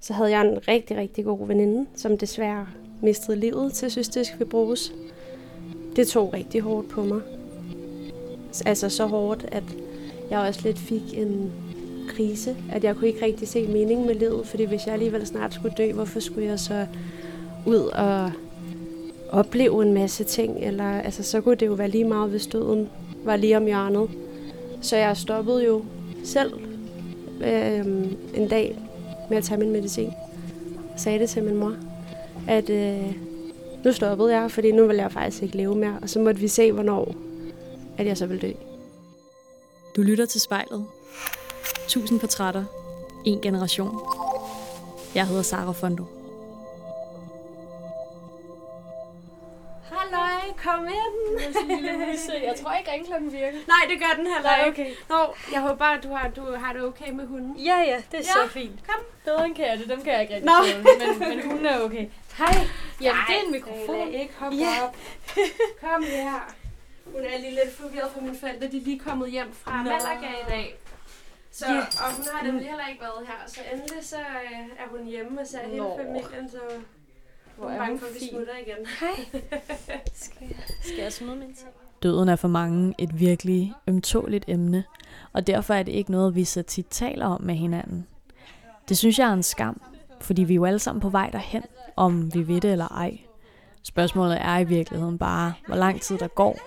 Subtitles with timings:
[0.00, 2.66] Så havde jeg en rigtig, rigtig god veninde, som desværre
[3.02, 4.92] mistede livet til cystisk fibrose.
[5.96, 7.20] Det tog rigtig hårdt på mig.
[8.66, 9.64] Altså så hårdt, at
[10.30, 11.52] jeg også lidt fik en
[12.08, 15.54] krise, at jeg kunne ikke rigtig se mening med livet, fordi hvis jeg alligevel snart
[15.54, 16.86] skulle dø, hvorfor skulle jeg så
[17.66, 18.32] ud og
[19.30, 22.88] opleve en masse ting, eller altså, så kunne det jo være lige meget, hvis døden
[23.24, 24.10] var lige om hjørnet.
[24.80, 25.84] Så jeg stoppede jo
[26.24, 26.52] selv
[27.44, 27.86] øh,
[28.34, 28.76] en dag
[29.30, 30.12] med at tage min medicin.
[30.92, 31.74] Jeg sagde det til min mor,
[32.48, 33.14] at øh,
[33.84, 35.98] nu stoppede jeg, fordi nu vil jeg faktisk ikke leve mere.
[36.02, 37.14] Og så måtte vi se, hvornår
[37.98, 38.52] at jeg så ville dø.
[39.96, 40.86] Du lytter til spejlet.
[41.88, 42.64] Tusind portrætter.
[43.24, 43.98] En generation.
[45.14, 46.19] Jeg hedder Sara Fondo.
[50.56, 51.40] Kom ind.
[52.42, 53.58] Jeg tror ikke, ringklokken virker.
[53.66, 54.82] Nej, det gør den heller Nej, ikke.
[54.82, 54.94] okay.
[55.08, 57.56] Nå, jeg håber bare, at du har, du har det okay med hunden.
[57.56, 58.86] Ja, ja, det er Ja, så fint.
[58.88, 59.00] kom.
[59.24, 62.06] Bedre end katte, dem kan jeg ikke rigtig tåle, men, men hun er okay.
[62.38, 62.54] Hej.
[63.00, 63.96] Jamen, det er en mikrofon.
[63.98, 64.84] Lala, ikke hoppe Ja.
[64.84, 64.96] op.
[65.84, 66.54] Kom her.
[67.04, 68.66] Hun er lige lidt forvirret for mine forældre.
[68.68, 69.82] De er lige kommet hjem fra Nå.
[69.90, 70.76] Malaga i dag.
[71.52, 71.78] Så, Ja.
[71.78, 73.34] Og hun har nemlig heller ikke været her.
[73.46, 76.50] Så endelig så øh, er hun hjemme og ser hele familien.
[76.50, 76.58] Så
[77.60, 78.28] Hvor er hun for, at vi fin.
[78.28, 78.86] smutter igen.
[79.00, 79.40] Hej.
[80.14, 81.68] Skal jeg, skal jeg smide min ting?
[82.02, 84.84] Døden er for mange et virkelig ømtåligt emne,
[85.32, 88.06] og derfor er det ikke noget, vi så tit taler om med hinanden.
[88.88, 89.80] Det synes jeg er en skam,
[90.20, 91.62] fordi vi er jo alle sammen på vej derhen,
[91.96, 93.18] om vi ved det eller ej.
[93.82, 96.58] Spørgsmålet er i virkeligheden bare, hvor lang tid der går,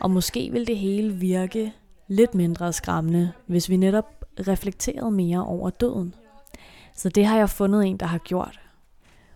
[0.00, 1.72] og måske vil det hele virke
[2.08, 6.14] lidt mindre skræmmende, hvis vi netop reflekterede mere over døden.
[6.94, 8.60] Så det har jeg fundet en, der har gjort.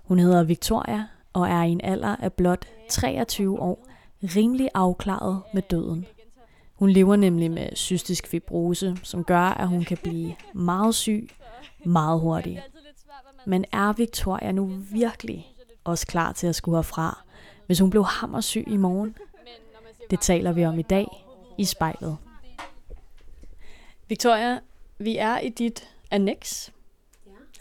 [0.05, 3.87] Hun hedder Victoria og er i en alder af blot 23 år
[4.23, 6.07] rimelig afklaret med døden.
[6.75, 11.31] Hun lever nemlig med cystisk fibrose, som gør, at hun kan blive meget syg
[11.85, 12.61] meget hurtigt.
[13.47, 15.47] Men er Victoria nu virkelig
[15.85, 17.25] også klar til at skulle herfra,
[17.67, 19.17] hvis hun blev hammersyg i morgen?
[20.11, 21.07] Det taler vi om i dag
[21.59, 22.17] i spejlet.
[24.09, 24.59] Victoria,
[24.99, 26.71] vi er i dit annex,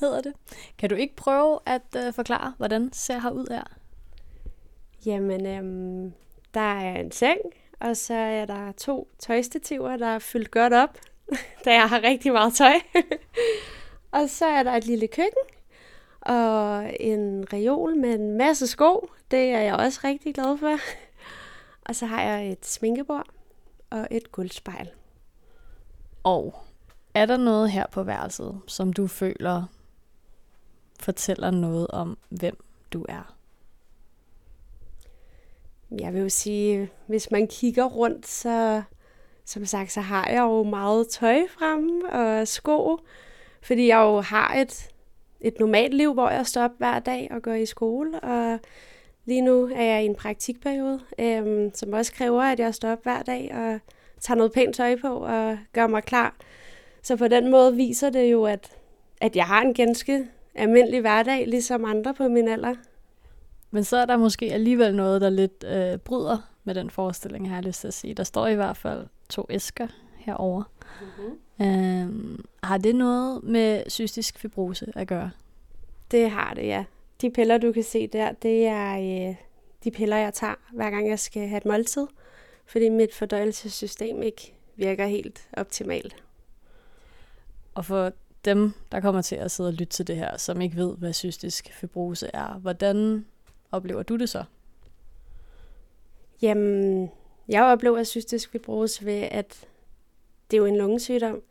[0.05, 0.33] hedder det.
[0.77, 3.63] Kan du ikke prøve at uh, forklare, hvordan ser her ud her?
[5.05, 6.13] Jamen, øhm,
[6.53, 7.39] der er en seng,
[7.79, 10.97] og så er der to tøjstativer, der er fyldt godt op,
[11.65, 12.73] da jeg har rigtig meget tøj.
[14.17, 15.43] og så er der et lille køkken,
[16.21, 19.09] og en reol med en masse sko.
[19.31, 20.77] Det er jeg også rigtig glad for.
[21.87, 23.27] og så har jeg et sminkebord
[23.89, 24.89] og et guldspejl.
[26.23, 26.55] Og
[27.13, 29.63] er der noget her på værelset, som du føler
[31.03, 32.57] fortæller noget om, hvem
[32.93, 33.35] du er?
[35.99, 38.81] Jeg vil jo sige, hvis man kigger rundt, så
[39.45, 42.97] som sagt, så har jeg jo meget tøj fremme og sko,
[43.61, 44.89] fordi jeg jo har et,
[45.41, 48.59] et normalt liv, hvor jeg står op hver dag og går i skole, og
[49.25, 53.03] lige nu er jeg i en praktikperiode, øhm, som også kræver, at jeg står op
[53.03, 53.79] hver dag og
[54.19, 56.35] tager noget pænt tøj på og gør mig klar.
[57.01, 58.71] Så på den måde viser det jo, at,
[59.21, 62.75] at jeg har en ganske almindelig hverdag, ligesom andre på min alder.
[63.71, 67.55] Men så er der måske alligevel noget, der lidt øh, bryder med den forestilling, har
[67.55, 68.13] jeg lyst til at sige.
[68.13, 69.87] Der står i hvert fald to æsker
[70.17, 70.63] herover.
[71.01, 71.39] Mm-hmm.
[71.65, 75.31] Øhm, har det noget med cystisk fibrose at gøre?
[76.11, 76.83] Det har det, ja.
[77.21, 78.97] De piller, du kan se der, det er
[79.29, 79.35] øh,
[79.83, 82.07] de piller, jeg tager, hver gang jeg skal have et måltid,
[82.65, 86.23] fordi mit fordøjelsessystem ikke virker helt optimalt.
[87.73, 88.11] Og for
[88.45, 91.13] dem, der kommer til at sidde og lytte til det her, som ikke ved, hvad
[91.13, 93.25] cystisk fibrose er, hvordan
[93.71, 94.43] oplever du det så?
[96.41, 97.09] Jamen,
[97.47, 99.67] jeg oplever cystisk fibrose ved, at
[100.51, 101.41] det er jo en lungesygdom,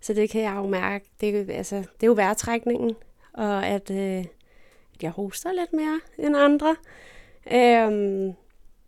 [0.00, 1.10] så det kan jeg jo mærke.
[1.20, 2.94] Det, altså, det er jo vejrtrækningen,
[3.32, 4.24] og at, øh,
[4.94, 6.76] at jeg hoster lidt mere end andre.
[7.52, 8.32] Øhm,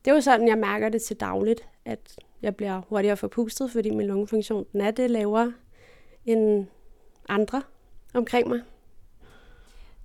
[0.05, 3.91] det er jo sådan, jeg mærker det til dagligt, at jeg bliver hurtigere forpustet, fordi
[3.91, 5.53] min lungefunktion den er det lavere
[6.25, 6.67] end
[7.29, 7.63] andre
[8.15, 8.61] omkring mig.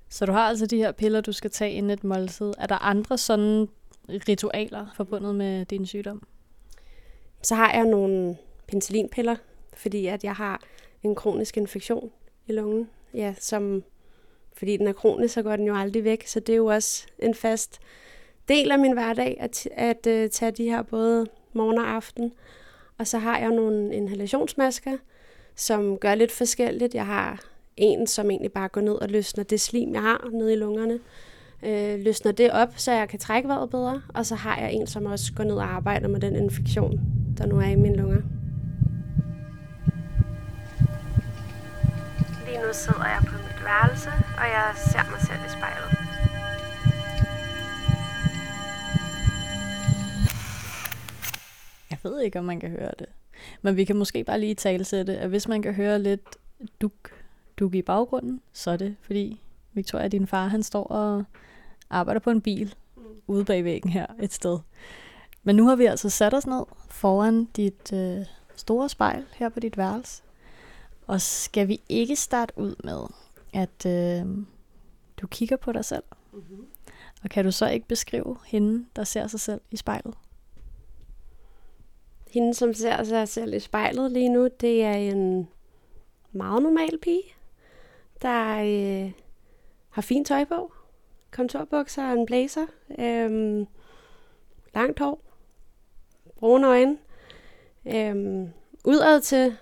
[0.09, 2.53] Så du har altså de her piller, du skal tage inden et måltid.
[2.57, 3.67] Er der andre sådan
[4.09, 6.27] ritualer forbundet med din sygdom?
[7.41, 8.37] Så har jeg nogle
[8.67, 9.35] penicillinpiller,
[9.73, 10.61] fordi at jeg har
[11.03, 12.11] en kronisk infektion
[12.47, 12.89] i lungen.
[13.13, 13.83] Ja, som,
[14.53, 16.27] fordi den er kronisk, så går den jo aldrig væk.
[16.27, 17.79] Så det er jo også en fast
[18.47, 22.33] del af min hverdag, at, at uh, tage de her både morgen og aften.
[22.97, 24.97] Og så har jeg nogle inhalationsmasker,
[25.59, 26.95] som gør lidt forskelligt.
[26.95, 27.39] Jeg har
[27.77, 30.99] en, som egentlig bare går ned og løsner det slim, jeg har nede i lungerne.
[31.63, 34.01] Øh, løsner det op, så jeg kan trække vejret bedre.
[34.13, 36.99] Og så har jeg en, som også går ned og arbejder med den infektion,
[37.37, 38.21] der nu er i mine lunger.
[42.45, 45.89] Lige nu sidder jeg på mit værelse, og jeg ser mig selv i spejlet.
[51.91, 53.07] Jeg ved ikke, om man kan høre det.
[53.61, 56.37] Men vi kan måske bare lige talsætte, at hvis man kan høre lidt
[56.81, 57.11] duk,
[57.59, 59.41] duk i baggrunden, så er det fordi
[59.73, 61.23] Victoria, din far, han står og
[61.89, 62.75] arbejder på en bil
[63.27, 64.59] ude bag væggen her et sted.
[65.43, 68.25] Men nu har vi altså sat os ned foran dit øh,
[68.55, 70.23] store spejl her på dit værelse.
[71.07, 73.01] Og skal vi ikke starte ud med,
[73.53, 74.45] at øh,
[75.21, 76.03] du kigger på dig selv?
[76.33, 76.65] Mm-hmm.
[77.23, 80.13] Og kan du så ikke beskrive hende, der ser sig selv i spejlet?
[82.29, 85.49] Hende, som ser sig selv i spejlet lige nu, det er en
[86.31, 87.23] meget normal pige,
[88.21, 89.11] der øh,
[89.89, 90.73] har fint tøj på.
[91.31, 92.65] Kontorbukser og en blazer.
[92.99, 93.65] Øh,
[94.75, 95.21] langt hår.
[96.39, 96.97] Brune øjne.
[97.85, 98.47] Øh,
[98.85, 99.57] udad til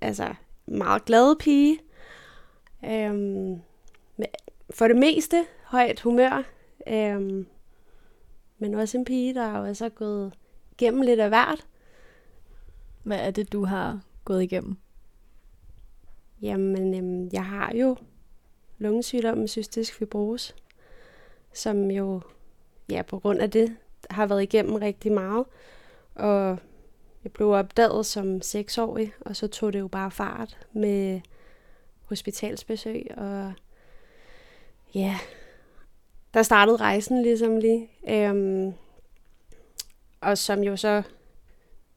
[0.00, 0.34] altså
[0.66, 1.80] meget glad pige.
[2.84, 3.60] Øhm,
[4.70, 6.44] for det meste højt humør.
[6.86, 7.46] øh,
[8.58, 10.32] men også en pige, der har også gået
[10.78, 11.66] igennem lidt af hvert.
[13.02, 14.76] Hvad er det, du har gået igennem?
[16.42, 17.96] Jamen, øhm, jeg har jo
[18.78, 20.54] lungesygdom med cystisk fibrose,
[21.52, 22.20] som jo,
[22.90, 23.76] ja, på grund af det,
[24.10, 25.46] har været igennem rigtig meget.
[26.14, 26.58] Og
[27.24, 31.20] jeg blev opdaget som seksårig, og så tog det jo bare fart med
[32.04, 33.52] hospitalsbesøg, og
[34.94, 35.18] ja,
[36.34, 37.90] der startede rejsen ligesom lige.
[38.08, 38.72] Øhm,
[40.20, 41.02] og som jo så,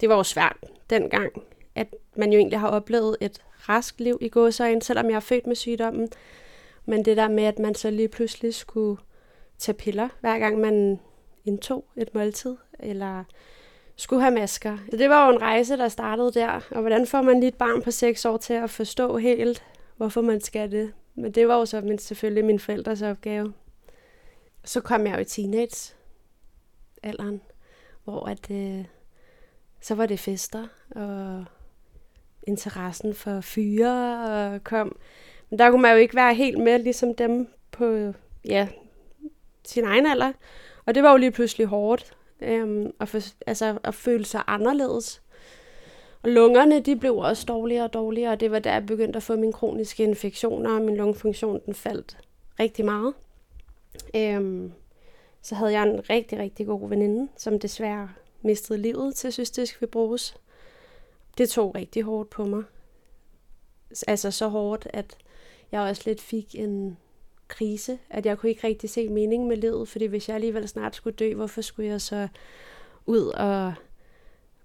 [0.01, 0.57] det var jo svært
[0.89, 1.31] dengang,
[1.75, 5.47] at man jo egentlig har oplevet et rask liv i gåsøjne, selvom jeg er født
[5.47, 6.09] med sygdommen.
[6.85, 9.01] Men det der med, at man så lige pludselig skulle
[9.57, 10.99] tage piller, hver gang man
[11.45, 13.23] indtog et måltid, eller
[13.95, 14.77] skulle have masker.
[14.91, 16.67] Så det var jo en rejse, der startede der.
[16.71, 19.63] Og hvordan får man lige et barn på 6 år til at forstå helt,
[19.97, 20.93] hvorfor man skal det?
[21.15, 23.53] Men det var jo så min, selvfølgelig min forældres opgave.
[24.63, 27.41] Så kom jeg jo i teenage-alderen,
[28.09, 28.85] hvor at, øh,
[29.81, 31.45] så var det fester, og
[32.47, 34.95] interessen for fyre og kom.
[35.49, 38.13] Men der kunne man jo ikke være helt med, ligesom dem på
[38.45, 38.67] ja,
[39.65, 40.31] sin egen alder.
[40.85, 45.21] Og det var jo lige pludselig hårdt øhm, at, for, altså, at føle sig anderledes.
[46.23, 49.23] Og lungerne, de blev også dårligere og dårligere, og det var der, jeg begyndte at
[49.23, 52.17] få mine kroniske infektioner, og min lungefunktion, den faldt
[52.59, 53.13] rigtig meget.
[54.15, 54.71] Øhm,
[55.41, 58.09] så havde jeg en rigtig, rigtig god veninde, som desværre
[58.41, 60.35] mistede livet til cystisk fibrose.
[61.37, 62.63] Det tog rigtig hårdt på mig.
[64.07, 65.17] Altså så hårdt, at
[65.71, 66.97] jeg også lidt fik en
[67.47, 70.95] krise, at jeg kunne ikke rigtig se mening med livet, fordi hvis jeg alligevel snart
[70.95, 72.27] skulle dø, hvorfor skulle jeg så
[73.05, 73.73] ud og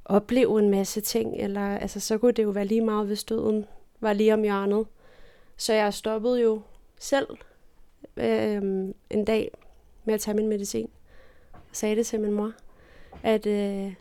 [0.05, 3.67] opleve en masse ting, eller altså, så kunne det jo være lige meget, hvis døden
[4.01, 4.87] var lige om hjørnet.
[5.57, 6.63] Så jeg stoppede jo
[6.99, 7.27] selv
[8.17, 8.63] øh,
[9.11, 9.51] en dag
[10.05, 10.89] med at tage min medicin.
[11.53, 12.53] Og sagde det til min mor,
[13.23, 13.95] at øh,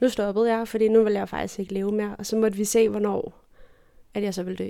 [0.00, 2.64] nu stoppede jeg, fordi nu vil jeg faktisk ikke leve mere, og så måtte vi
[2.64, 3.44] se, hvornår
[4.14, 4.68] at jeg så vil dø.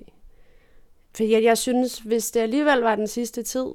[1.15, 3.67] Fordi jeg, jeg synes, hvis det alligevel var den sidste tid,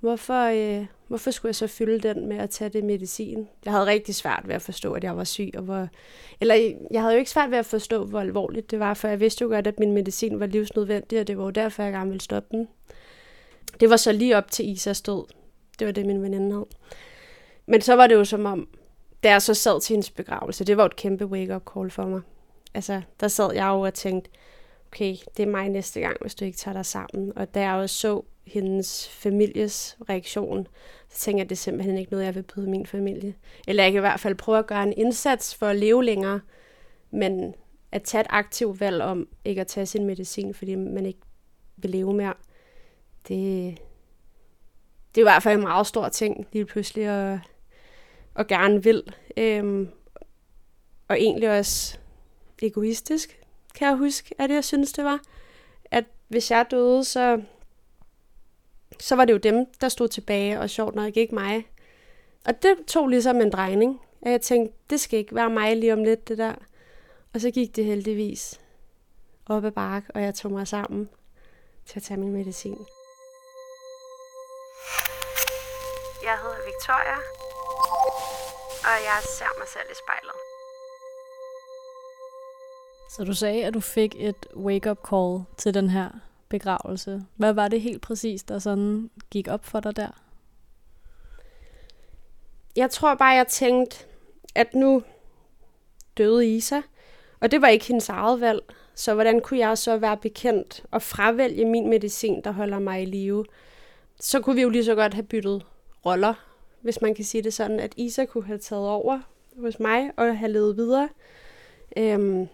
[0.00, 3.48] hvorfor, øh, hvorfor skulle jeg så fylde den med at tage det medicin?
[3.64, 5.50] Jeg havde rigtig svært ved at forstå, at jeg var syg.
[5.56, 5.88] Og hvor,
[6.40, 6.54] eller
[6.90, 9.42] jeg havde jo ikke svært ved at forstå, hvor alvorligt det var, for jeg vidste
[9.42, 12.22] jo godt, at min medicin var livsnødvendig, og det var jo derfor, jeg gerne ville
[12.22, 12.68] stoppe den.
[13.80, 15.37] Det var så lige op til Isas død.
[15.78, 16.66] Det var det, min veninde havde.
[17.66, 18.68] Men så var det jo som om,
[19.22, 22.20] da jeg så sad til hendes begravelse, det var et kæmpe wake-up call for mig.
[22.74, 24.30] Altså, der sad jeg jo og tænkte,
[24.92, 27.32] okay, det er mig næste gang, hvis du ikke tager dig sammen.
[27.36, 30.66] Og da jeg også så hendes families reaktion,
[31.08, 33.34] så tænker jeg, at det er simpelthen ikke noget, jeg vil byde min familie.
[33.68, 36.40] Eller jeg kan i hvert fald prøve at gøre en indsats for at leve længere,
[37.10, 37.54] men
[37.92, 41.20] at tage et aktivt valg om ikke at tage sin medicin, fordi man ikke
[41.76, 42.34] vil leve mere,
[43.28, 43.78] det,
[45.18, 47.38] det er i hvert fald en meget stor ting, lige pludselig at,
[48.36, 49.14] at gerne vil.
[49.36, 49.88] Øhm,
[51.08, 51.98] og egentlig også
[52.62, 53.40] egoistisk,
[53.74, 55.20] kan jeg huske, at jeg synes, det var.
[55.84, 57.42] At hvis jeg døde, så,
[59.00, 61.66] så var det jo dem, der stod tilbage, og sjovt nok ikke mig.
[62.44, 64.00] Og det tog ligesom en drejning.
[64.20, 66.54] Og jeg tænkte, det skal ikke være mig lige om lidt, det der.
[67.34, 68.60] Og så gik det heldigvis
[69.46, 71.08] op ad bark, og jeg tog mig sammen
[71.86, 72.78] til at tage min medicin.
[76.28, 77.18] Jeg hedder Victoria,
[78.88, 80.36] og jeg ser mig selv i spejlet.
[83.10, 86.10] Så du sagde, at du fik et wake-up call til den her
[86.48, 87.22] begravelse.
[87.36, 90.08] Hvad var det helt præcis, der sådan gik op for dig der?
[92.76, 93.96] Jeg tror bare, jeg tænkte,
[94.54, 95.02] at nu
[96.16, 96.80] døde Isa.
[97.40, 98.62] Og det var ikke hendes eget valg.
[98.94, 103.04] Så hvordan kunne jeg så være bekendt og fravælge min medicin, der holder mig i
[103.04, 103.44] live?
[104.20, 105.66] Så kunne vi jo lige så godt have byttet
[106.10, 106.34] roller,
[106.80, 109.20] hvis man kan sige det sådan, at Isa kunne have taget over
[109.60, 111.08] hos mig og have levet videre.
[111.96, 112.46] Øhm,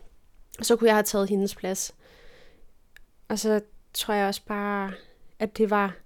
[0.63, 1.95] så kunne jeg have taget hendes plads.
[3.29, 3.61] Og så
[3.95, 4.93] tror jeg også bare,
[5.39, 5.97] at det var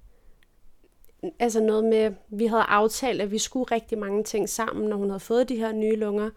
[1.38, 5.10] altså noget med, vi havde aftalt, at vi skulle rigtig mange ting sammen, når hun
[5.10, 6.30] havde fået de her nye lunger,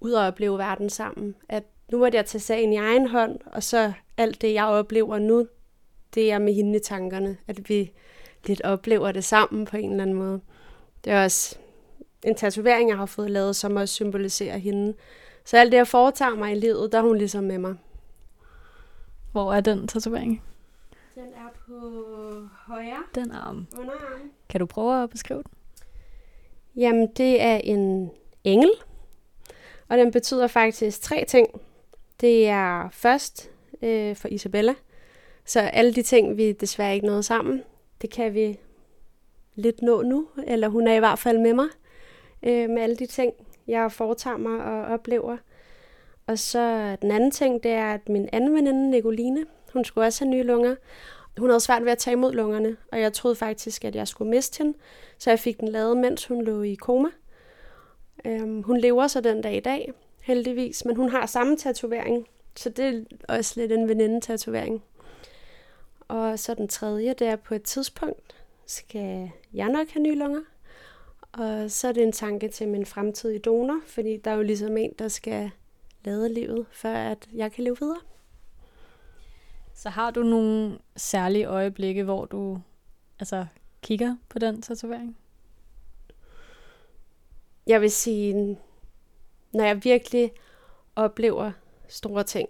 [0.00, 1.34] ud og opleve verden sammen.
[1.48, 5.18] At nu måtte jeg tage sagen i egen hånd, og så alt det, jeg oplever
[5.18, 5.46] nu,
[6.14, 7.36] det er med hende i tankerne.
[7.46, 7.92] At vi
[8.48, 10.40] lidt oplever det sammen på en eller anden måde.
[11.04, 11.56] Det er også
[12.22, 14.94] en tatovering, jeg har fået lavet, som også symboliserer hende.
[15.44, 17.74] Så alt det, jeg foretager mig i livet, der er hun ligesom med mig.
[19.32, 20.42] Hvor er den tatovering?
[21.14, 21.72] Den er på
[22.66, 23.66] højre Den arm.
[23.78, 24.30] underarm.
[24.48, 25.50] Kan du prøve at beskrive den?
[26.76, 28.10] Jamen, det er en
[28.44, 28.70] engel,
[29.88, 31.46] og den betyder faktisk tre ting.
[32.20, 33.50] Det er først
[33.82, 34.74] øh, for Isabella,
[35.44, 37.62] så alle de ting, vi desværre ikke nåede sammen,
[38.04, 38.58] det kan vi
[39.54, 41.66] lidt nå nu, eller hun er i hvert fald med mig,
[42.42, 43.34] øh, med alle de ting,
[43.66, 45.36] jeg foretager mig og oplever.
[46.26, 50.24] Og så den anden ting, det er, at min anden veninde, Nicoline, hun skulle også
[50.24, 50.74] have nye lunger.
[51.38, 54.30] Hun havde svært ved at tage imod lungerne, og jeg troede faktisk, at jeg skulle
[54.30, 54.78] miste hende,
[55.18, 57.08] så jeg fik den lavet, mens hun lå i koma.
[58.24, 59.92] Øhm, hun lever så den dag i dag,
[60.22, 64.82] heldigvis, men hun har samme tatovering, så det er også lidt en veninde-tatovering.
[66.14, 70.40] Og så den tredje, det er på et tidspunkt, skal jeg nok have nye lunger.
[71.32, 74.76] Og så er det en tanke til min fremtidige donor, fordi der er jo ligesom
[74.76, 75.50] en, der skal
[76.04, 78.00] lade livet, før at jeg kan leve videre.
[79.74, 82.60] Så har du nogle særlige øjeblikke, hvor du
[83.18, 83.46] altså,
[83.82, 85.16] kigger på den tatovering?
[87.66, 88.58] Jeg vil sige,
[89.52, 90.32] når jeg virkelig
[90.96, 91.52] oplever
[91.88, 92.48] store ting.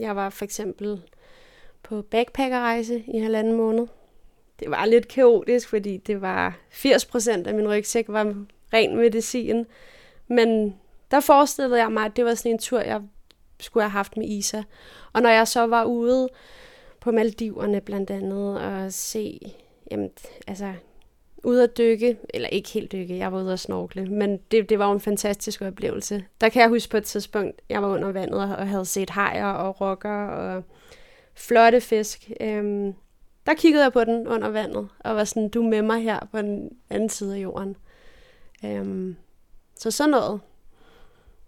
[0.00, 1.02] Jeg var for eksempel
[1.82, 3.86] på backpackerrejse i halvanden måned.
[4.60, 8.34] Det var lidt kaotisk, fordi det var 80% af min rygsæk var
[8.72, 9.66] ren medicin.
[10.28, 10.74] Men
[11.10, 13.00] der forestillede jeg mig, at det var sådan en tur, jeg
[13.60, 14.62] skulle have haft med Isa.
[15.12, 16.28] Og når jeg så var ude
[17.00, 19.40] på Maldiverne blandt andet og se,
[19.90, 20.10] jamen,
[20.46, 20.72] altså,
[21.44, 24.78] ude at dykke, eller ikke helt dykke, jeg var ude at snorkle, men det, det
[24.78, 26.24] var jo en fantastisk oplevelse.
[26.40, 29.46] Der kan jeg huske på et tidspunkt, jeg var under vandet og havde set hajer
[29.46, 30.62] og rokker og
[31.40, 32.30] flotte fisk.
[32.40, 32.94] Øhm,
[33.46, 36.28] der kiggede jeg på den under vandet og var sådan, du er med mig her
[36.30, 37.76] på den anden side af jorden.
[38.64, 39.16] Øhm,
[39.76, 40.40] så sådan noget.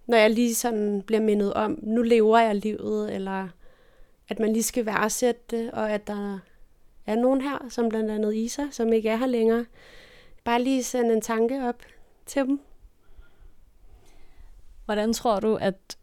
[0.06, 3.49] Når jeg lige sådan bliver mindet om, nu lever jeg livet, eller
[4.28, 6.38] at man lige skal værdsætte det, og at der
[7.06, 9.66] er nogen her, som blandt andet Isa, som ikke er her længere.
[10.44, 11.82] Bare lige sende en tanke op
[12.26, 12.61] til dem.
[14.84, 15.96] Hvordan tror du, at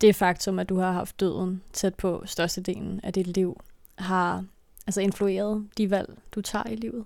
[0.00, 3.60] det faktum, at du har haft døden tæt på størstedelen af dit liv,
[3.98, 4.44] har
[4.86, 7.04] altså influeret de valg, du tager i livet?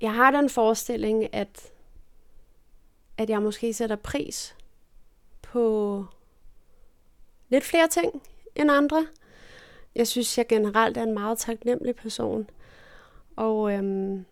[0.00, 1.72] Jeg har den forestilling, at,
[3.18, 4.56] at jeg måske sætter pris
[5.42, 6.06] på
[7.48, 8.22] lidt flere ting
[8.54, 9.06] end andre.
[9.94, 12.50] Jeg synes, jeg generelt er en meget taknemmelig person.
[13.36, 14.24] Og øhm,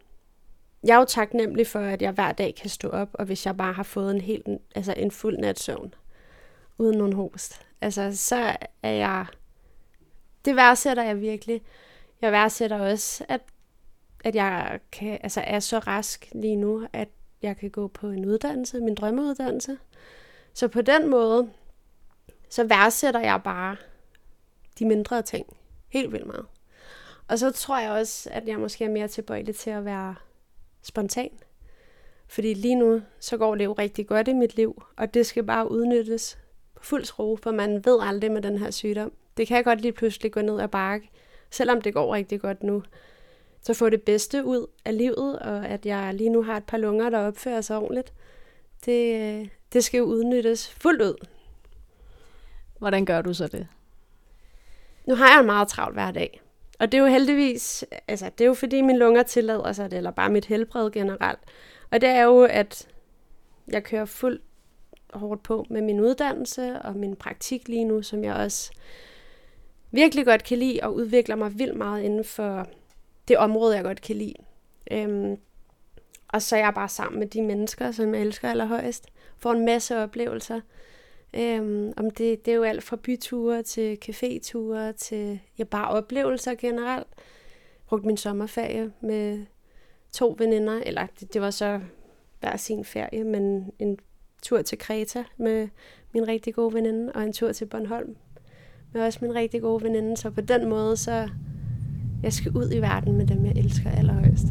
[0.84, 3.56] jeg er jo taknemmelig for, at jeg hver dag kan stå op, og hvis jeg
[3.56, 5.94] bare har fået en helt, altså en fuld nat søvn,
[6.78, 9.26] uden nogen host, altså så er jeg,
[10.44, 11.62] det værdsætter jeg virkelig.
[12.22, 13.40] Jeg værdsætter også, at,
[14.24, 17.08] at jeg kan, altså er så rask lige nu, at
[17.42, 19.78] jeg kan gå på en uddannelse, min drømmeuddannelse.
[20.54, 21.50] Så på den måde,
[22.50, 23.76] så værdsætter jeg bare
[24.78, 25.46] de mindre ting
[25.88, 26.46] helt vildt meget.
[27.28, 30.14] Og så tror jeg også, at jeg måske er mere tilbøjelig til at være
[30.82, 31.30] spontan.
[32.28, 35.44] Fordi lige nu, så går det jo rigtig godt i mit liv, og det skal
[35.44, 36.38] bare udnyttes
[36.74, 39.12] på fuld skrue, for man ved aldrig med den her sygdom.
[39.36, 41.10] Det kan godt lige pludselig gå ned ad bakke,
[41.50, 42.82] selvom det går rigtig godt nu.
[43.62, 46.78] Så få det bedste ud af livet, og at jeg lige nu har et par
[46.78, 48.12] lunger, der opfører sig ordentligt,
[48.84, 51.26] det, det skal jo udnyttes fuldt ud.
[52.78, 53.68] Hvordan gør du så det?
[55.06, 56.40] Nu har jeg en meget travl hver dag.
[56.80, 59.96] Og det er jo heldigvis, altså det er jo fordi mine lunger tillader sig det,
[59.96, 61.38] eller bare mit helbred generelt.
[61.90, 62.88] Og det er jo, at
[63.68, 64.42] jeg kører fuldt
[65.14, 68.72] hårdt på med min uddannelse og min praktik lige nu, som jeg også
[69.90, 72.66] virkelig godt kan lide, og udvikler mig vildt meget inden for
[73.28, 74.34] det område, jeg godt kan lide.
[74.90, 75.36] Øhm,
[76.28, 79.06] og så er jeg bare sammen med de mennesker, som jeg elsker allerhøjst.
[79.38, 80.60] Får en masse oplevelser.
[81.34, 86.54] Øhm, om det, det er jo alt fra byture til caféture til ja, bare oplevelser
[86.54, 87.06] generelt.
[87.86, 89.46] Brugt min sommerferie med
[90.12, 91.80] to veninder, eller det, det var så
[92.40, 93.98] hver sin ferie, men en
[94.42, 95.68] tur til Kreta med
[96.12, 98.16] min rigtig gode veninde, og en tur til Bornholm
[98.92, 100.16] med også min rigtig gode veninde.
[100.16, 101.28] Så på den måde, så
[102.22, 104.46] jeg skal ud i verden med dem, jeg elsker allerhøjst.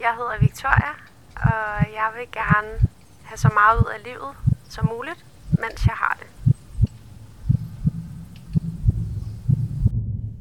[0.00, 0.92] Jeg hedder Victoria,
[1.36, 2.88] og jeg vil gerne
[3.34, 4.34] have så meget ud af livet
[4.68, 6.28] som muligt, mens jeg har det.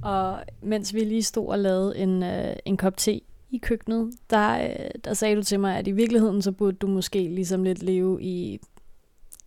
[0.04, 4.64] Og mens vi lige stod og lavede en, øh, en kop te i køkkenet, der,
[4.64, 7.84] øh, der sagde du til mig, at i virkeligheden så burde du måske ligesom lidt
[7.84, 8.60] leve i,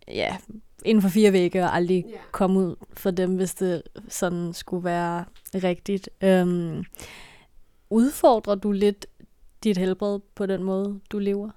[0.07, 0.37] ja,
[0.85, 2.19] inden for fire vægge og aldrig yeah.
[2.31, 6.09] komme ud for dem, hvis det sådan skulle være rigtigt.
[6.21, 6.83] Øhm,
[7.89, 9.05] udfordrer du lidt
[9.63, 11.49] dit helbred på den måde, du lever?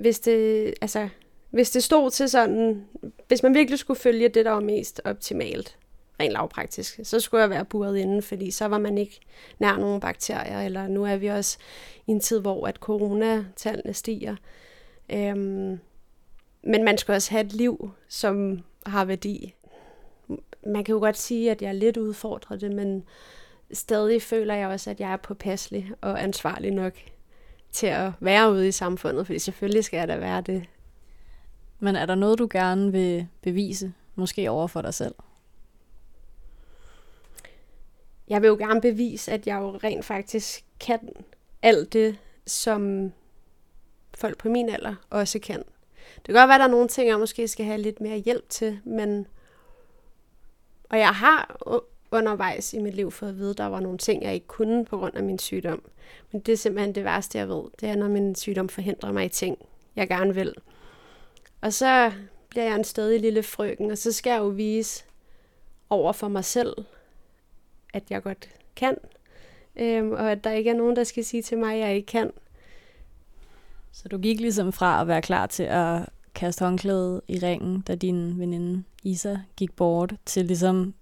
[0.00, 1.08] Hvis det, altså,
[1.50, 2.84] hvis det stod til sådan,
[3.28, 5.78] hvis man virkelig skulle følge det, der var mest optimalt,
[6.20, 9.20] rent lavpraktisk, så skulle jeg være buret inden, fordi så var man ikke
[9.58, 11.58] nær nogen bakterier, eller nu er vi også
[12.06, 14.36] i en tid, hvor at coronatallene stiger.
[15.12, 15.80] Øhm,
[16.62, 19.54] men man skal også have et liv, som har værdi.
[20.66, 23.04] Man kan jo godt sige, at jeg er lidt udfordret det, men
[23.72, 26.92] stadig føler jeg også, at jeg er påpasselig og ansvarlig nok
[27.72, 30.64] til at være ude i samfundet, fordi selvfølgelig skal jeg da være det.
[31.78, 35.14] Men er der noget, du gerne vil bevise, måske over for dig selv?
[38.28, 40.98] Jeg vil jo gerne bevise, at jeg jo rent faktisk kan
[41.62, 43.12] alt det, som
[44.14, 45.58] folk på min alder også kan.
[46.16, 48.18] Det kan godt være, at der er nogle ting, jeg måske skal have lidt mere
[48.18, 49.26] hjælp til, men...
[50.90, 51.56] Og jeg har
[52.10, 54.84] undervejs i mit liv fået at vide, at der var nogle ting, jeg ikke kunne
[54.84, 55.82] på grund af min sygdom.
[56.32, 57.62] Men det er simpelthen det værste, jeg ved.
[57.80, 59.58] Det er, når min sygdom forhindrer mig i ting,
[59.96, 60.54] jeg gerne vil.
[61.60, 62.12] Og så
[62.48, 65.04] bliver jeg en stadig lille frøken, og så skal jeg jo vise
[65.90, 66.76] over for mig selv,
[67.94, 68.96] at jeg godt kan,
[69.76, 72.06] øhm, og at der ikke er nogen, der skal sige til mig, at jeg ikke
[72.06, 72.30] kan.
[73.92, 77.94] Så du gik ligesom fra at være klar til at kaste håndklædet i ringen, da
[77.94, 80.94] din veninde Isa gik bort, til ligesom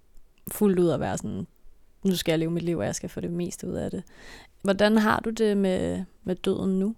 [0.51, 1.47] fuldt ud at være sådan,
[2.03, 4.03] nu skal jeg leve mit liv, og jeg skal få det meste ud af det.
[4.61, 6.95] Hvordan har du det med, med døden nu?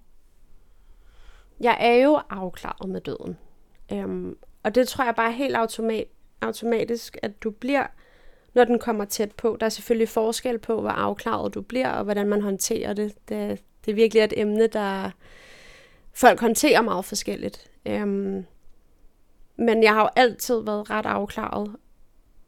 [1.59, 3.37] Jeg er jo afklaret med døden.
[3.91, 6.07] Øhm, og det tror jeg bare helt automat,
[6.41, 7.87] automatisk, at du bliver,
[8.53, 9.57] når den kommer tæt på.
[9.59, 13.13] Der er selvfølgelig forskel på, hvor afklaret du bliver, og hvordan man håndterer det.
[13.29, 15.11] Det, det er virkelig et emne, der
[16.13, 17.71] folk håndterer meget forskelligt.
[17.85, 18.45] Øhm,
[19.55, 21.75] men jeg har jo altid været ret afklaret,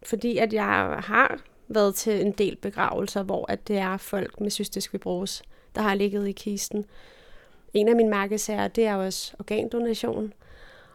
[0.05, 4.51] fordi at jeg har været til en del begravelser, hvor at det er folk med
[4.51, 5.43] cystisk fibrose,
[5.75, 6.85] der har ligget i kisten.
[7.73, 10.33] En af mine mærkesager, det er også organdonation.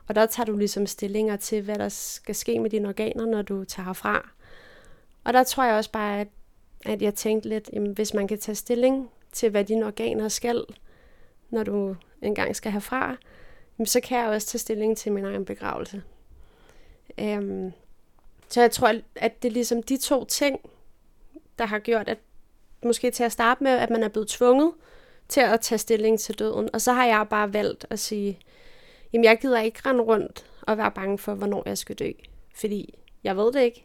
[0.08, 3.42] Og der tager du ligesom stillinger til, hvad der skal ske med dine organer, når
[3.42, 4.30] du tager fra.
[5.24, 6.28] Og der tror jeg også bare, at,
[6.86, 10.64] at jeg tænkte lidt, jamen, hvis man kan tage stilling til, hvad dine organer skal,
[11.50, 13.16] når du engang skal herfra,
[13.78, 16.02] jamen, så kan jeg også tage stilling til min egen begravelse.
[17.18, 17.72] Øhm,
[18.48, 20.60] så jeg tror, at det er ligesom de to ting,
[21.58, 22.18] der har gjort, at
[22.84, 24.72] måske til at starte med, at man er blevet tvunget
[25.28, 26.70] til at tage stilling til døden.
[26.72, 28.38] Og så har jeg bare valgt at sige,
[29.12, 32.10] jamen jeg gider ikke rende rundt og være bange for, hvornår jeg skal dø.
[32.54, 33.84] Fordi jeg ved det ikke.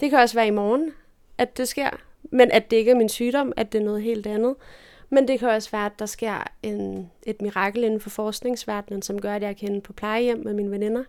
[0.00, 0.92] Det kan også være i morgen,
[1.38, 1.90] at det sker.
[2.22, 4.54] Men at det ikke er min sygdom, at det er noget helt andet.
[5.10, 9.20] Men det kan også være, at der sker en, et mirakel inden for forskningsverdenen, som
[9.20, 11.04] gør, at jeg kan på plejehjem med mine veninder.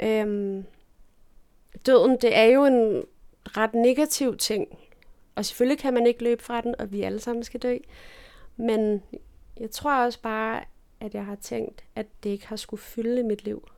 [0.00, 0.64] Øhm,
[1.86, 3.04] døden, det er jo en
[3.44, 4.78] ret negativ ting.
[5.34, 7.76] Og selvfølgelig kan man ikke løbe fra den, og vi alle sammen skal dø.
[8.56, 9.02] Men
[9.60, 10.64] jeg tror også bare,
[11.00, 13.68] at jeg har tænkt, at det ikke har skulle fylde mit liv.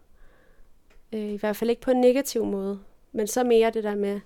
[1.12, 2.80] Øh, I hvert fald ikke på en negativ måde.
[3.12, 4.20] Men så mere det der med,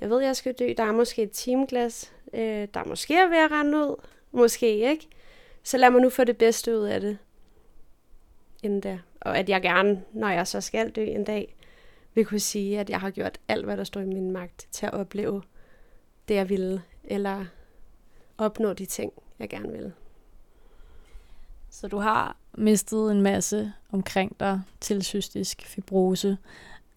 [0.00, 3.28] jeg ved, jeg skal dø, der er måske et timeglas, øh, der er måske er
[3.28, 3.96] ved at rende ud,
[4.34, 5.08] Måske ikke.
[5.62, 7.18] Så lad mig nu få det bedste ud af det.
[8.62, 8.98] Inden da.
[9.20, 11.53] Og at jeg gerne, når jeg så skal dø en dag,
[12.14, 14.86] vil kunne sige, at jeg har gjort alt, hvad der står i min magt til
[14.86, 15.42] at opleve
[16.28, 16.82] det, jeg ville.
[17.04, 17.44] Eller
[18.38, 19.92] opnå de ting, jeg gerne vil.
[21.70, 26.38] Så du har mistet en masse omkring dig til cystisk fibrose.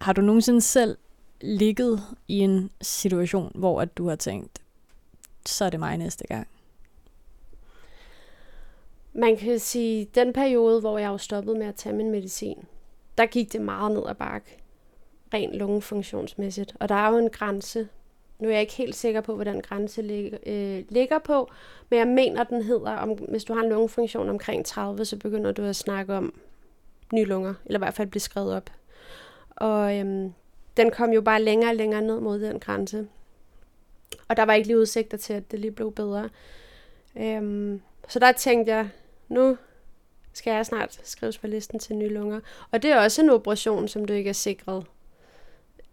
[0.02, 0.98] Har du nogensinde selv
[1.42, 4.62] ligget i en situation, hvor at du har tænkt,
[5.46, 6.48] så er det mig næste gang?
[9.14, 12.66] Man kan sige, den periode, hvor jeg jo stoppede med at tage min medicin,
[13.18, 14.58] der gik det meget ned ad bakke,
[15.34, 16.76] rent lungefunktionsmæssigt.
[16.80, 17.88] Og der er jo en grænse.
[18.40, 21.52] Nu er jeg ikke helt sikker på, hvordan den grænse ligger, øh, ligger på,
[21.90, 25.52] men jeg mener, den hedder, om, hvis du har en lungefunktion omkring 30, så begynder
[25.52, 26.34] du at snakke om
[27.14, 28.70] nye lunger, eller i hvert fald blive skrevet op.
[29.50, 30.34] Og øhm,
[30.78, 33.08] den kom jo bare længere og længere ned mod den grænse.
[34.28, 36.30] Og der var ikke lige udsigter til, at det lige blev bedre.
[37.16, 38.90] Øhm, så der tænkte jeg,
[39.30, 39.58] nu
[40.34, 42.40] skal jeg snart skrives på listen til nye lunger.
[42.72, 44.86] Og det er også en operation, som du ikke er sikret.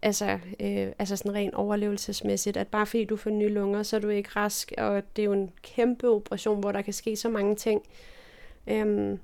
[0.05, 3.99] Altså, øh, altså sådan rent overlevelsesmæssigt, at bare fordi du får nye lunger, så er
[3.99, 7.29] du ikke rask, og det er jo en kæmpe operation, hvor der kan ske så
[7.29, 7.81] mange ting.
[8.67, 9.19] Øhm,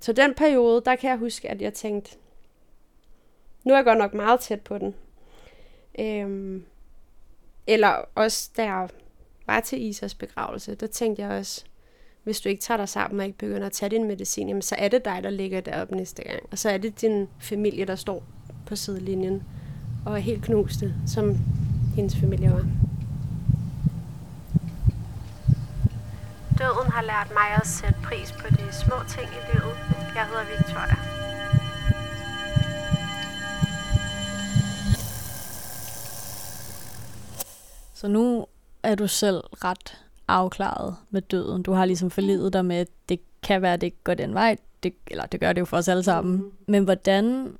[0.00, 2.16] så den periode, der kan jeg huske, at jeg tænkte,
[3.64, 4.94] nu er jeg godt nok meget tæt på den.
[5.98, 6.64] Øhm,
[7.66, 8.88] eller også, da jeg
[9.46, 11.64] var til Isas begravelse, der tænkte jeg også,
[12.22, 14.74] hvis du ikke tager dig sammen og ikke begynder at tage din medicin, jamen, så
[14.78, 16.42] er det dig, der ligger deroppe næste gang.
[16.50, 18.24] Og så er det din familie, der står
[18.66, 19.42] på sidelinjen
[20.06, 21.38] og er helt knuste, som
[21.94, 22.66] hendes familie var.
[26.58, 29.74] Døden har lært mig at sætte pris på de små ting i livet.
[30.14, 30.96] Jeg hedder Victoria.
[37.94, 38.46] Så nu
[38.82, 41.62] er du selv ret afklaret med døden.
[41.62, 44.34] Du har ligesom forledet dig med, at det kan være, at det ikke går den
[44.34, 44.56] vej.
[44.82, 46.36] Det, eller det gør det jo for os alle sammen.
[46.36, 46.52] Mm.
[46.68, 47.56] Men hvordan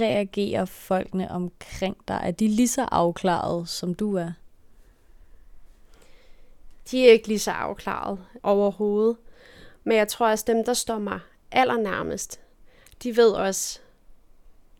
[0.00, 2.20] reagerer folkene omkring dig?
[2.22, 4.32] Er de lige så afklaret, som du er?
[6.90, 9.16] De er ikke lige så afklaret overhovedet.
[9.84, 12.40] Men jeg tror også, dem, der står mig allernærmest,
[13.02, 13.80] de ved også,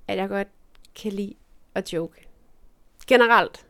[0.09, 0.48] at jeg godt
[0.94, 1.35] kan lide
[1.74, 2.29] at joke.
[3.07, 3.66] Generelt.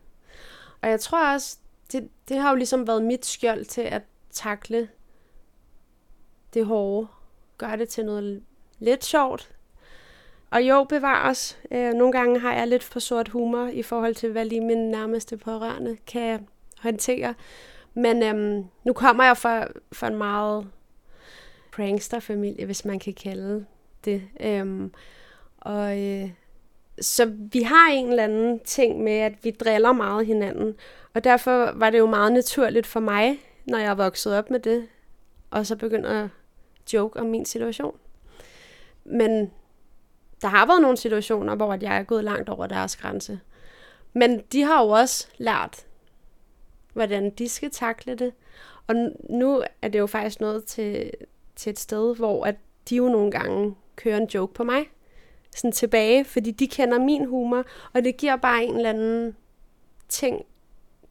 [0.81, 1.57] Og jeg tror også,
[1.91, 4.89] det, det har jo ligesom været mit skjold til at takle
[6.53, 7.07] det hårde.
[7.57, 8.43] Gør det til noget
[8.79, 9.54] lidt sjovt.
[10.55, 11.59] Og jo, bevares.
[11.71, 14.91] Øh, nogle gange har jeg lidt for sort humor i forhold til, hvad lige min
[14.91, 16.47] nærmeste pårørende kan
[16.79, 17.33] håndtere.
[17.93, 20.67] Men øhm, nu kommer jeg fra, fra en meget
[21.71, 23.65] prankster-familie, hvis man kan kalde
[24.05, 24.21] det.
[24.39, 24.93] Øhm,
[25.57, 26.29] og øh,
[27.01, 30.75] så vi har en eller anden ting med, at vi driller meget hinanden.
[31.13, 34.87] Og derfor var det jo meget naturligt for mig, når jeg voksede op med det,
[35.51, 36.29] og så begynder at
[36.93, 37.97] joke om min situation.
[39.05, 39.51] Men
[40.41, 43.39] der har været nogle situationer, hvor jeg er gået langt over deres grænse.
[44.13, 45.85] Men de har jo også lært,
[46.93, 48.33] hvordan de skal takle det.
[48.87, 48.95] Og
[49.29, 51.11] nu er det jo faktisk noget til,
[51.55, 52.55] til et sted, hvor at
[52.89, 54.85] de jo nogle gange kører en joke på mig.
[55.55, 59.35] Sådan tilbage, fordi de kender min humor, og det giver bare en eller anden
[60.09, 60.45] ting,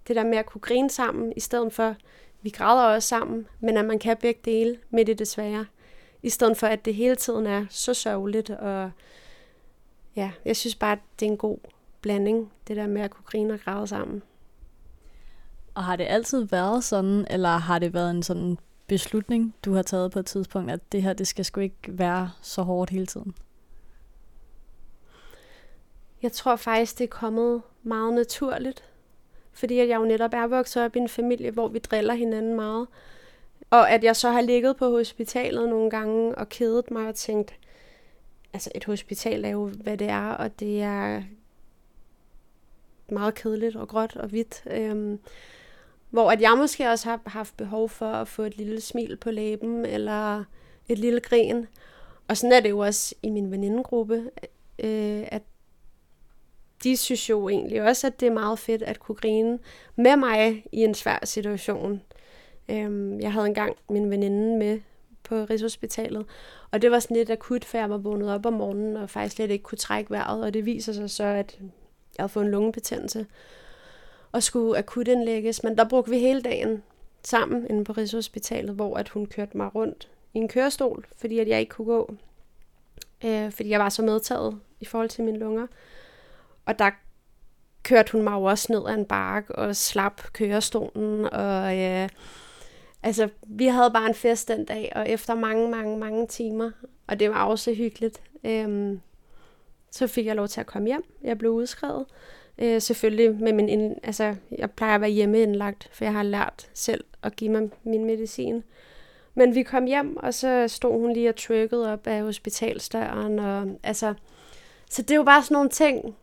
[0.09, 1.97] det der med at kunne grine sammen, i stedet for,
[2.43, 5.67] vi græder også sammen, men at man kan begge dele med det svære.
[6.25, 8.91] I stedet for, at det hele tiden er så sørgeligt, og
[10.17, 11.59] ja, jeg synes bare, at det er en god
[12.01, 14.23] blanding, det der med at kunne grine og græde sammen.
[15.75, 19.83] Og har det altid været sådan, eller har det været en sådan beslutning, du har
[19.83, 23.07] taget på et tidspunkt, at det her, det skal sgu ikke være så hårdt hele
[23.07, 23.35] tiden?
[26.23, 28.85] Jeg tror faktisk, det er kommet meget naturligt.
[29.53, 32.87] Fordi jeg jo netop er vokset op i en familie, hvor vi driller hinanden meget.
[33.71, 37.55] Og at jeg så har ligget på hospitalet nogle gange og kedet mig og tænkt,
[38.53, 41.23] altså et hospital er jo, hvad det er, og det er
[43.09, 44.65] meget kedeligt og gråt og hvidt.
[44.71, 45.19] Øhm,
[46.11, 49.31] hvor at jeg måske også har haft behov for at få et lille smil på
[49.31, 50.45] læben, eller
[50.89, 51.67] et lille grin.
[52.29, 54.31] Og sådan er det jo også i min venindegruppe,
[54.79, 55.43] øh, at
[56.85, 59.59] de synes jo egentlig også, at det er meget fedt at kunne grine
[59.97, 62.03] med mig i en svær situation.
[62.69, 64.81] Øhm, jeg havde engang min veninde med
[65.23, 66.27] på Rigshospitalet,
[66.71, 69.37] og det var sådan lidt akut, for jeg var vågnet op om morgenen og faktisk
[69.37, 72.51] slet ikke kunne trække vejret, og det viser sig så, at jeg havde fået en
[72.51, 73.27] lungebetændelse
[74.33, 76.83] og skulle akut indlægges, men der brugte vi hele dagen
[77.23, 81.49] sammen inde på Rigshospitalet, hvor at hun kørte mig rundt i en kørestol, fordi at
[81.49, 82.15] jeg ikke kunne gå,
[83.25, 85.67] øh, fordi jeg var så medtaget i forhold til mine lunger.
[86.67, 86.91] Og der
[87.83, 91.25] kørte hun mig jo også ned ad en bark og slap kørestolen.
[91.33, 92.09] Og øh,
[93.05, 96.71] altså, vi havde bare en fest den dag, og efter mange, mange, mange timer,
[97.07, 99.01] og det var også hyggeligt, øhm,
[99.91, 101.05] så fik jeg lov til at komme hjem.
[101.23, 102.07] Jeg blev udskrevet.
[102.59, 106.23] Øh, selvfølgelig med min, ind, altså, jeg plejer at være hjemme indlagt, for jeg har
[106.23, 108.65] lært selv at give mig min medicin.
[109.35, 113.67] Men vi kom hjem, og så stod hun lige og trykkede op af hospitalsdøren, og
[113.83, 114.15] altså,
[114.91, 116.17] så det er jo bare sådan nogle ting,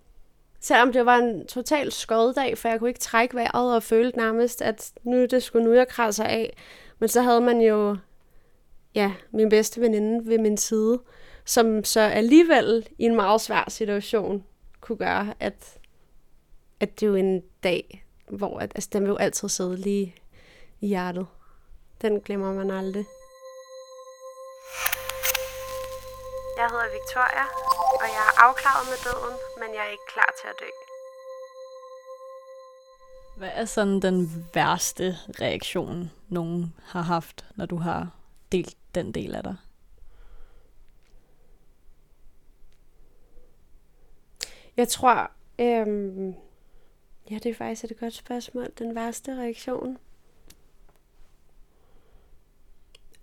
[0.62, 4.62] Selvom det var en total skoddag, for jeg kunne ikke trække vejret og følte nærmest,
[4.62, 6.58] at nu det skulle nu jeg krasser af.
[7.00, 7.98] Men så havde man jo
[8.96, 11.02] ja, min bedste veninde ved min side,
[11.46, 14.44] som så alligevel i en meget svær situation
[14.82, 15.78] kunne gøre, at,
[16.80, 20.16] at det jo en dag, hvor at, altså, den vil jo altid sidde lige
[20.82, 21.28] i hjertet.
[22.02, 23.06] Den glemmer man aldrig.
[26.62, 27.46] Jeg hedder Victoria,
[28.02, 30.70] og jeg er afklaret med døden, men jeg er ikke klar til at dø.
[33.38, 38.10] Hvad er sådan den værste reaktion, nogen har haft, når du har
[38.52, 39.56] delt den del af dig?
[44.78, 46.36] Jeg tror, øhm,
[47.30, 48.68] ja, det er faktisk et godt spørgsmål.
[48.80, 49.98] Den værste reaktion.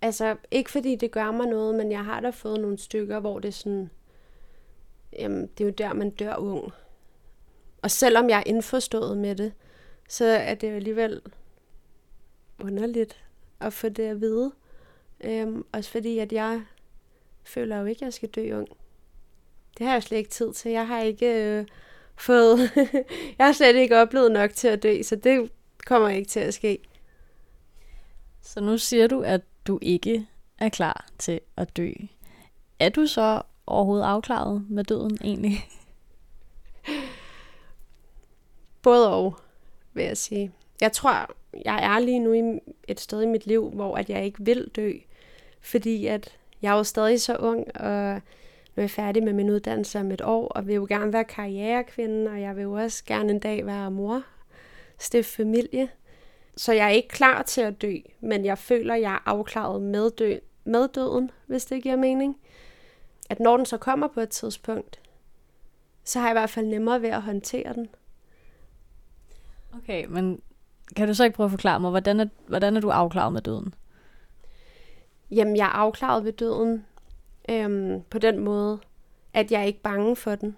[0.01, 3.39] Altså, ikke fordi det gør mig noget, men jeg har da fået nogle stykker, hvor
[3.39, 3.89] det er sådan,
[5.13, 6.71] jamen, det er jo der, man dør ung.
[7.81, 9.53] Og selvom jeg er indforstået med det,
[10.09, 11.21] så er det jo alligevel
[12.63, 13.23] underligt
[13.59, 14.51] at få det at vide.
[15.23, 16.61] Øhm, også fordi, at jeg
[17.43, 18.67] føler jo ikke, at jeg skal dø ung.
[19.77, 20.71] Det har jeg slet ikke tid til.
[20.71, 21.65] Jeg har ikke øh,
[22.15, 22.59] fået...
[23.37, 25.51] jeg har slet ikke oplevet nok til at dø, så det
[25.85, 26.79] kommer ikke til at ske.
[28.41, 30.27] Så nu siger du, at du ikke
[30.57, 31.91] er klar til at dø.
[32.79, 35.65] Er du så overhovedet afklaret med døden egentlig?
[38.81, 39.35] Både og,
[39.93, 40.51] vil jeg sige.
[40.81, 44.25] Jeg tror, jeg er lige nu i et sted i mit liv, hvor at jeg
[44.25, 44.91] ikke vil dø.
[45.61, 49.49] Fordi at jeg er jo stadig så ung, og nu er jeg færdig med min
[49.49, 53.03] uddannelse om et år, og vil jo gerne være karrierekvinde, og jeg vil jo også
[53.05, 54.23] gerne en dag være mor,
[54.99, 55.89] stifte familie.
[56.59, 60.11] Så jeg er ikke klar til at dø, men jeg føler, jeg er afklaret med,
[60.11, 62.37] dø, med døden, hvis det giver mening.
[63.29, 64.99] At når den så kommer på et tidspunkt,
[66.03, 67.89] så har jeg i hvert fald nemmere ved at håndtere den.
[69.77, 70.41] Okay, men
[70.95, 73.41] kan du så ikke prøve at forklare mig, hvordan er, hvordan er du afklaret med
[73.41, 73.73] døden?
[75.31, 76.85] Jamen, jeg er afklaret ved døden
[77.49, 78.79] øhm, på den måde,
[79.33, 80.57] at jeg er ikke bange for den.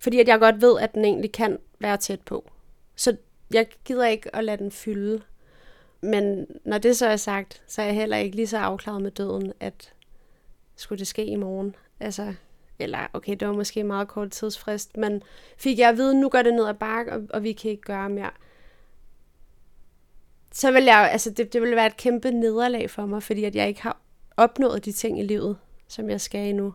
[0.00, 2.50] Fordi at jeg godt ved, at den egentlig kan være tæt på.
[2.96, 3.16] Så
[3.52, 5.22] jeg gider ikke at lade den fylde.
[6.06, 9.10] Men når det så er sagt, så er jeg heller ikke lige så afklaret med
[9.10, 9.92] døden, at
[10.76, 11.76] skulle det ske i morgen.
[12.00, 12.34] Altså,
[12.78, 15.22] eller okay, det var måske meget kort tidsfrist, men
[15.56, 17.82] fik jeg at vide, nu går det ned ad bakke, og, og vi kan ikke
[17.82, 18.30] gøre mere.
[20.52, 23.56] Så vil jeg, altså det, det vil være et kæmpe nederlag for mig, fordi at
[23.56, 24.00] jeg ikke har
[24.36, 26.74] opnået de ting i livet, som jeg skal endnu.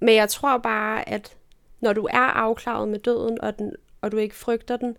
[0.00, 1.36] Men jeg tror bare, at
[1.80, 4.96] når du er afklaret med døden, og, den, og du ikke frygter den,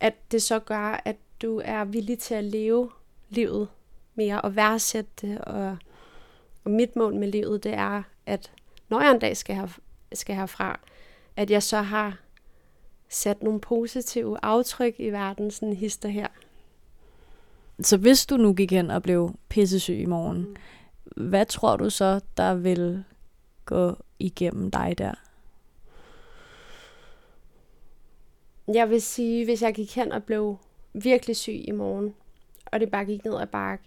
[0.00, 2.90] at det så gør, at du er villig til at leve
[3.28, 3.68] livet
[4.14, 5.38] mere og værdsætte det.
[5.38, 5.76] Og,
[6.64, 8.52] og mit mål med livet, det er, at
[8.88, 9.78] når jeg en dag skal, her,
[10.12, 10.80] skal herfra,
[11.36, 12.18] at jeg så har
[13.08, 16.28] sat nogle positive aftryk i verden, sådan hister her.
[17.80, 20.56] Så hvis du nu gik hen og blev pissesyg i morgen, mm
[21.16, 23.04] hvad tror du så, der vil
[23.64, 25.14] gå igennem dig der?
[28.74, 30.58] Jeg vil sige, hvis jeg gik hen og blev
[30.92, 32.14] virkelig syg i morgen,
[32.66, 33.84] og det bare gik ned ad bakke,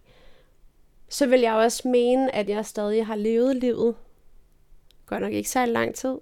[1.09, 3.95] så vil jeg også mene, at jeg stadig har levet livet.
[5.05, 6.17] Godt nok ikke så lang tid,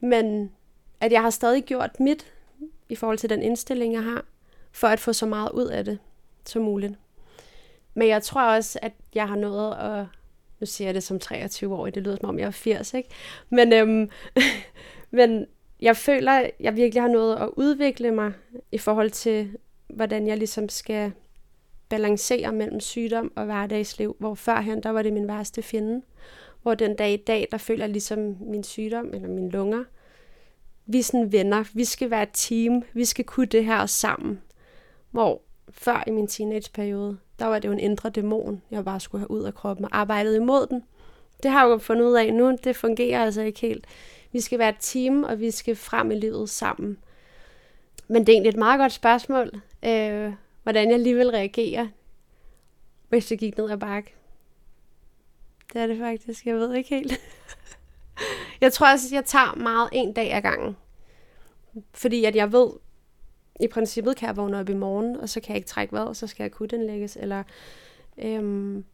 [0.00, 0.52] men
[1.00, 2.32] at jeg har stadig gjort mit
[2.88, 4.24] i forhold til den indstilling, jeg har,
[4.72, 5.98] for at få så meget ud af det
[6.44, 6.94] som muligt.
[7.94, 10.06] Men jeg tror også, at jeg har nået at
[10.60, 13.08] nu siger jeg det som 23 år, det lyder som om jeg er 80, ikke?
[13.50, 14.10] Men, øhm,
[15.10, 15.46] men
[15.80, 18.32] jeg føler, jeg virkelig har nået at udvikle mig
[18.72, 19.56] i forhold til,
[19.88, 21.12] hvordan jeg ligesom skal
[21.88, 26.02] balancere mellem sygdom og hverdagsliv, hvor førhen, der var det min værste fjende.
[26.62, 29.84] Hvor den dag i dag, der føler jeg ligesom min sygdom, eller mine lunger,
[30.86, 34.42] vi er sådan venner, vi skal være et team, vi skal kunne det her sammen.
[35.10, 39.20] Hvor før i min teenageperiode, der var det jo en indre dæmon, jeg bare skulle
[39.20, 40.84] have ud af kroppen og arbejdet imod den.
[41.42, 43.86] Det har jeg jo fundet ud af nu, det fungerer altså ikke helt.
[44.32, 46.98] Vi skal være et team, og vi skal frem i livet sammen.
[48.08, 49.50] Men det er egentlig et meget godt spørgsmål,
[49.84, 51.90] øh, hvordan jeg lige vil reagere,
[53.08, 54.14] hvis det gik ned ad bakke.
[55.72, 57.20] Det er det faktisk, jeg ved ikke helt.
[58.60, 60.76] jeg tror også, jeg tager meget en dag ad gangen.
[61.94, 62.70] Fordi at jeg ved,
[63.60, 66.16] i princippet kan jeg vågne op i morgen, og så kan jeg ikke trække vejret,
[66.16, 67.42] så skal jeg akutindlægges, eller
[68.18, 68.84] øhm,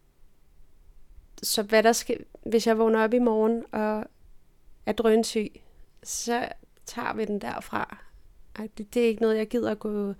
[1.42, 4.04] så hvad der skal, hvis jeg vågner op i morgen og
[4.86, 5.60] er drønsyg,
[6.02, 6.48] så
[6.86, 8.03] tager vi den derfra.
[8.56, 10.14] Det, det er ikke noget, jeg gider at gå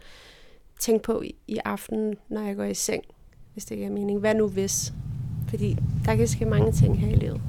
[0.78, 3.04] tænke på i, i aften, når jeg går i seng,
[3.52, 4.20] hvis det giver mening.
[4.20, 4.92] Hvad nu hvis?
[5.48, 7.40] Fordi der kan ske mange ting her i livet.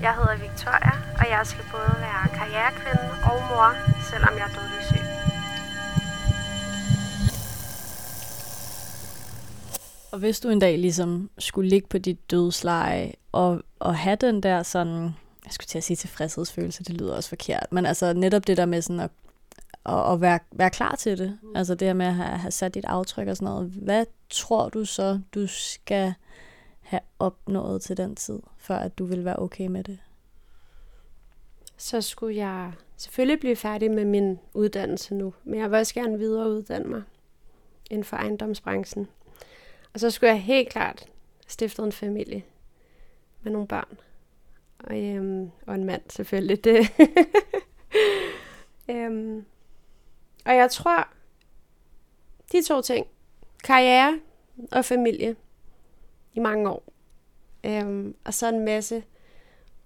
[0.00, 3.68] Jeg hedder Victoria, og jeg skal både være karrierekvinde og mor,
[4.10, 5.04] selvom jeg er dødelig syg.
[10.12, 14.42] Og hvis du en dag ligesom skulle ligge på dit dødsleje og, og have den
[14.42, 18.46] der sådan, jeg skulle til at sige tilfredshedsfølelse, det lyder også forkert, men altså netop
[18.46, 19.10] det der med sådan at,
[19.86, 21.56] at, at være, være klar til det, mm.
[21.56, 24.68] altså det her med at have, have sat dit aftryk og sådan noget, hvad tror
[24.68, 26.14] du så, du skal
[26.80, 29.98] have opnået til den tid, før at du vil være okay med det?
[31.76, 36.18] Så skulle jeg selvfølgelig blive færdig med min uddannelse nu, men jeg vil også gerne
[36.18, 37.02] videreuddanne mig
[37.90, 39.08] inden for ejendomsbranchen.
[39.94, 41.06] Og så skulle jeg helt klart
[41.46, 42.42] stifte en familie
[43.42, 43.98] med nogle børn.
[44.86, 46.64] Og, øhm, og en mand selvfølgelig.
[46.64, 46.86] Det.
[48.90, 49.44] øhm,
[50.46, 51.08] og jeg tror,
[52.52, 53.06] de to ting,
[53.64, 54.20] karriere
[54.72, 55.36] og familie,
[56.34, 56.92] i mange år.
[57.64, 59.04] Øhm, og så en masse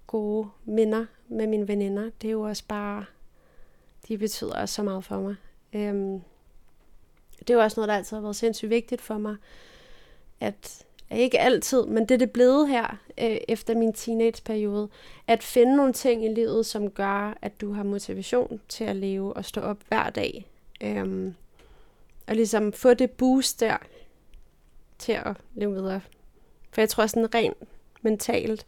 [0.07, 2.11] gode minder med mine veninder.
[2.23, 3.05] Det er jo også bare,
[4.09, 5.37] de betyder også så meget for mig.
[5.73, 6.23] Øhm,
[7.39, 9.37] det er jo også noget, der altid har været sindssygt vigtigt for mig,
[10.41, 14.89] at ikke altid, men det er det blevet her øh, efter min teenageperiode,
[15.27, 19.33] at finde nogle ting i livet, som gør, at du har motivation til at leve
[19.33, 20.47] og stå op hver dag.
[20.81, 21.35] Øhm,
[22.27, 23.77] og ligesom få det boost der
[24.99, 26.01] til at leve videre.
[26.71, 27.57] For jeg tror sådan rent
[28.03, 28.67] mentalt,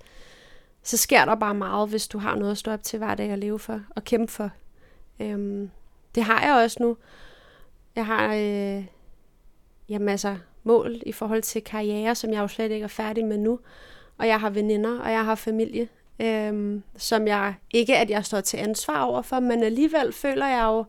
[0.82, 3.32] så sker der bare meget, hvis du har noget at stå op til hver dag
[3.32, 4.50] og leve for og kæmpe for.
[5.20, 5.70] Øhm,
[6.14, 6.96] det har jeg også nu.
[7.96, 8.84] Jeg har øh,
[9.88, 13.24] ja, masser altså, mål i forhold til karriere, som jeg jo slet ikke er færdig
[13.24, 13.58] med nu.
[14.18, 15.88] Og jeg har veninder, og jeg har familie,
[16.20, 20.64] øhm, som jeg ikke, at jeg står til ansvar over for, men alligevel føler jeg
[20.64, 20.84] jo,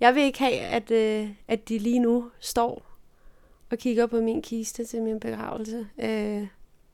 [0.00, 2.86] jeg vil ikke have, at, øh, at de lige nu står
[3.70, 6.46] og kigger på min kiste til min begravelse, øh,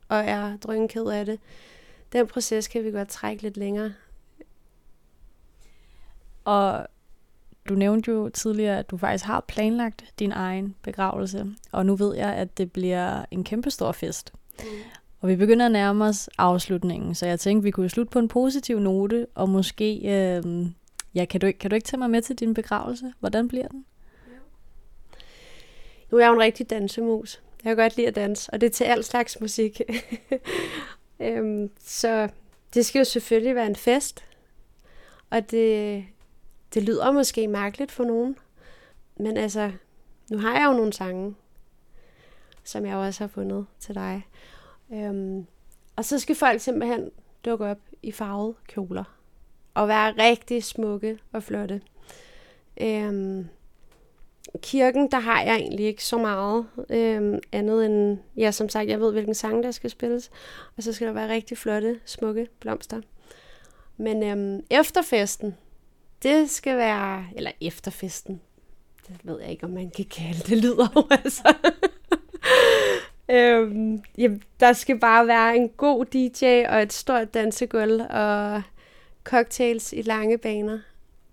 [0.09, 1.41] og er drønked af det.
[2.13, 3.93] Den proces kan vi godt trække lidt længere.
[6.45, 6.87] Og
[7.69, 12.17] du nævnte jo tidligere, at du faktisk har planlagt din egen begravelse, og nu ved
[12.17, 14.33] jeg, at det bliver en kæmpe stor fest.
[14.59, 14.65] Mm.
[15.21, 18.29] Og vi begynder at nærme os afslutningen, så jeg tænkte, vi kunne slutte på en
[18.29, 20.67] positiv note, og måske, øh,
[21.15, 23.13] ja, kan du, kan du ikke tage mig med til din begravelse?
[23.21, 23.85] Hvordan bliver den?
[26.11, 27.43] Nu er jeg jo en rigtig dansemus.
[27.65, 29.81] Jeg kan godt lide at danse, og det er til al slags musik.
[31.21, 32.29] øhm, så
[32.75, 34.25] det skal jo selvfølgelig være en fest.
[35.31, 36.05] Og det,
[36.75, 38.37] det lyder måske mærkeligt for nogen.
[39.17, 39.73] Men altså,
[40.31, 41.35] nu har jeg jo nogle sange,
[42.65, 44.27] som jeg også har fundet til dig.
[44.93, 45.47] Øhm,
[45.97, 47.11] og så skal folk simpelthen
[47.45, 49.05] dukke op i farvede kjoler.
[49.75, 51.81] Og være rigtig smukke og flotte.
[52.81, 53.49] Øhm,
[54.63, 59.01] kirken, der har jeg egentlig ikke så meget øhm, andet end, ja, som sagt, jeg
[59.01, 60.31] ved, hvilken sang der skal spilles.
[60.77, 63.01] Og så skal der være rigtig flotte, smukke blomster.
[63.97, 65.57] Men øhm, efterfesten,
[66.23, 68.41] det skal være, eller efterfesten,
[69.09, 71.55] det ved jeg ikke, om man kan kalde det, lyder jo altså.
[73.37, 78.63] øhm, jamen, der skal bare være en god DJ og et stort dansegulv og
[79.25, 80.79] cocktails i lange baner.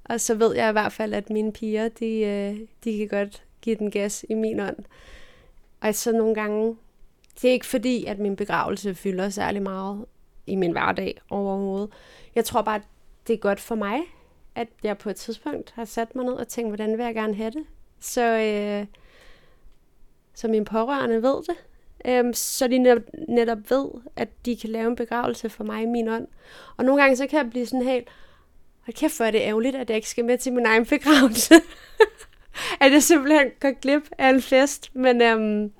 [0.03, 3.43] Og så ved jeg i hvert fald, at mine piger, de, øh, de kan godt
[3.61, 4.77] give den gas i min ånd.
[5.81, 6.77] Og så nogle gange,
[7.41, 10.05] det er ikke fordi, at min begravelse fylder særlig meget
[10.47, 11.89] i min hverdag overhovedet.
[12.35, 12.81] Jeg tror bare, at
[13.27, 13.99] det er godt for mig,
[14.55, 17.35] at jeg på et tidspunkt har sat mig ned og tænkt, hvordan vil jeg gerne
[17.35, 17.65] have det?
[17.99, 18.85] Så, øh,
[20.33, 21.55] så mine pårørende ved det.
[22.05, 25.85] Øhm, så de netop, netop ved, at de kan lave en begravelse for mig i
[25.85, 26.27] min ånd.
[26.77, 28.07] Og nogle gange så kan jeg blive sådan helt,
[28.81, 31.55] hold kæft hvor er det ærgerligt, at jeg ikke skal med til min egen begravelse.
[32.81, 34.95] at jeg simpelthen går glip af en fest.
[34.95, 35.73] Men, øhm,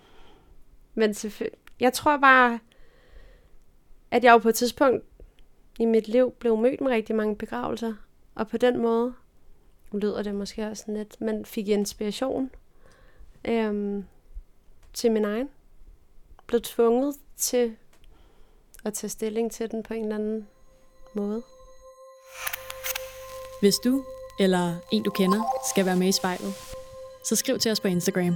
[0.95, 1.15] men
[1.79, 2.59] jeg tror bare,
[4.11, 5.05] at jeg jo på et tidspunkt
[5.79, 7.93] i mit liv blev mødt med rigtig mange begravelser.
[8.35, 9.13] Og på den måde,
[9.91, 12.51] nu lyder det måske også lidt, men fik inspiration
[13.45, 14.05] øhm,
[14.93, 15.49] til min egen.
[16.47, 17.75] Blev tvunget til
[18.85, 20.47] at tage stilling til den på en eller anden
[21.13, 21.43] måde.
[23.61, 24.05] Hvis du
[24.39, 26.53] eller en du kender skal være med i spejlet,
[27.25, 28.35] så skriv til os på Instagram.